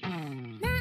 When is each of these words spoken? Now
Now 0.00 0.71